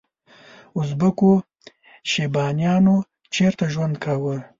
ازبکو 0.79 1.31
شیبانیانو 2.11 2.95
چیرته 3.33 3.65
ژوند 3.73 3.95
کاوه؟ 4.03 4.35